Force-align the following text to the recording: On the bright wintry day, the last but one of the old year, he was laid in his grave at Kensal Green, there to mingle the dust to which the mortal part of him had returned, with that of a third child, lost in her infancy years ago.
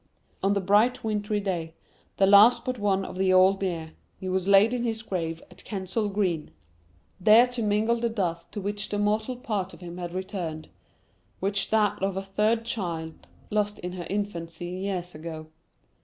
On 0.41 0.53
the 0.53 0.59
bright 0.61 1.03
wintry 1.03 1.39
day, 1.39 1.75
the 2.17 2.25
last 2.25 2.65
but 2.65 2.79
one 2.79 3.05
of 3.05 3.19
the 3.19 3.31
old 3.31 3.61
year, 3.61 3.91
he 4.17 4.27
was 4.27 4.47
laid 4.47 4.73
in 4.73 4.81
his 4.81 5.03
grave 5.03 5.43
at 5.51 5.63
Kensal 5.63 6.09
Green, 6.09 6.49
there 7.19 7.45
to 7.45 7.61
mingle 7.61 7.97
the 7.99 8.09
dust 8.09 8.51
to 8.53 8.59
which 8.59 8.89
the 8.89 8.97
mortal 8.97 9.35
part 9.35 9.75
of 9.75 9.79
him 9.81 9.99
had 9.99 10.15
returned, 10.15 10.69
with 11.39 11.69
that 11.69 12.01
of 12.01 12.17
a 12.17 12.23
third 12.23 12.65
child, 12.65 13.27
lost 13.51 13.77
in 13.77 13.91
her 13.91 14.07
infancy 14.09 14.65
years 14.65 15.13
ago. 15.13 15.45